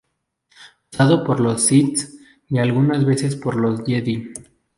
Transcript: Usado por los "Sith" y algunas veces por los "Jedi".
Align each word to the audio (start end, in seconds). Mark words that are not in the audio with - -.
Usado 0.91 1.23
por 1.23 1.39
los 1.39 1.61
"Sith" 1.61 1.99
y 2.49 2.57
algunas 2.57 3.05
veces 3.05 3.35
por 3.35 3.55
los 3.55 3.83
"Jedi". 3.85 4.33